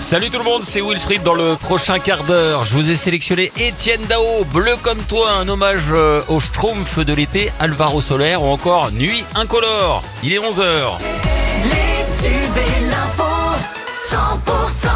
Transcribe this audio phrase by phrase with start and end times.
[0.00, 2.64] Salut tout le monde, c'est Wilfried dans le prochain quart d'heure.
[2.64, 7.12] Je vous ai sélectionné Étienne Dao, Bleu comme toi, un hommage euh, au Schtroumpf de
[7.12, 10.02] l'été, Alvaro Soler ou encore Nuit incolore.
[10.22, 10.98] Il est 11h.
[11.64, 13.24] Les tubes et l'info,
[14.08, 14.88] 100%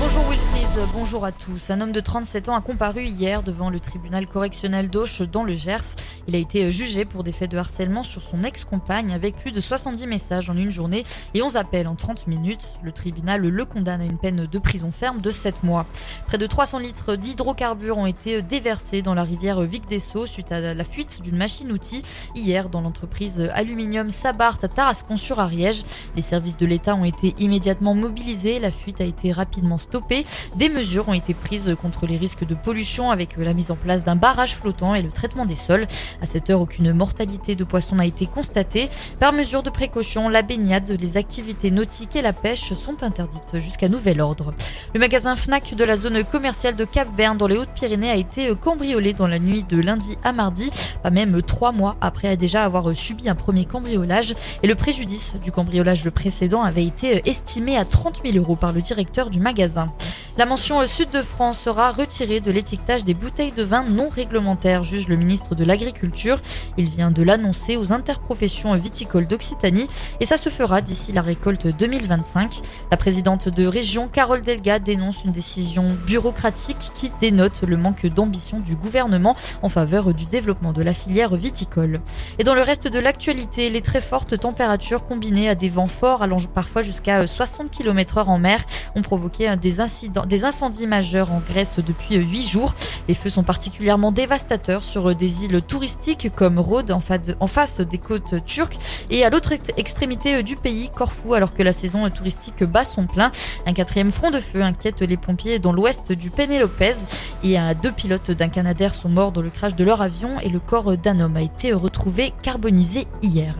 [0.00, 1.70] Bonjour Wilfried, bonjour à tous.
[1.70, 5.54] Un homme de 37 ans a comparu hier devant le tribunal correctionnel d'Auch dans le
[5.54, 5.96] Gers.
[6.26, 9.60] Il a été jugé pour des faits de harcèlement sur son ex-compagne avec plus de
[9.60, 11.04] 70 messages en une journée
[11.34, 12.64] et 11 appels en 30 minutes.
[12.82, 15.86] Le tribunal le condamne à une peine de prison ferme de 7 mois.
[16.26, 20.50] Près de 300 litres d'hydrocarbures ont été déversés dans la rivière Vic des Sceaux suite
[20.50, 22.02] à la fuite d'une machine-outil
[22.34, 25.84] hier dans l'entreprise Aluminium Sabart à Tarascon-sur-Ariège.
[26.16, 28.60] Les services de l'État ont été immédiatement mobilisés.
[28.60, 30.24] La fuite a été rapidement stoppée.
[30.56, 34.04] Des mesures ont été prises contre les risques de pollution avec la mise en place
[34.04, 35.86] d'un barrage flottant et le traitement des sols.
[36.22, 38.88] À cette heure, aucune mortalité de poissons n'a été constatée.
[39.20, 43.88] Par mesure de précaution, la baignade, les activités nautiques et la pêche sont interdites jusqu'à
[43.88, 44.54] nouvel ordre.
[44.94, 49.12] Le magasin Fnac de la zone commerciale de Cap-Vert dans les Hautes-Pyrénées a été cambriolé
[49.12, 50.70] dans la nuit de lundi à mardi,
[51.02, 54.34] pas même trois mois après déjà avoir subi un premier cambriolage.
[54.62, 58.80] Et le préjudice du cambriolage précédent avait été estimé à 30 000 euros par le
[58.80, 59.92] directeur du magasin.
[60.36, 64.82] La mention Sud de France sera retirée de l'étiquetage des bouteilles de vin non réglementaires,
[64.82, 66.40] juge le ministre de l'Agriculture.
[66.76, 69.86] Il vient de l'annoncer aux interprofessions viticoles d'Occitanie
[70.18, 72.62] et ça se fera d'ici la récolte 2025.
[72.90, 78.58] La présidente de région, Carole Delga, dénonce une décision bureaucratique qui dénote le manque d'ambition
[78.58, 82.00] du gouvernement en faveur du développement de la filière viticole.
[82.40, 86.22] Et dans le reste de l'actualité, les très fortes températures combinées à des vents forts
[86.22, 88.64] allant parfois jusqu'à 60 km heure en mer
[88.96, 92.74] ont provoqué des incidents des incendies majeurs en Grèce depuis 8 jours.
[93.08, 97.00] Les feux sont particulièrement dévastateurs sur des îles touristiques comme Rhodes en
[97.46, 98.78] face des côtes turques
[99.10, 103.30] et à l'autre extrémité du pays, Corfou, alors que la saison touristique bat son plein.
[103.66, 106.94] Un quatrième front de feu inquiète les pompiers dans l'ouest du Pénélopez
[107.42, 110.60] et deux pilotes d'un Canadair sont morts dans le crash de leur avion et le
[110.60, 113.54] corps d'un homme a été retrouvé carbonisé hier.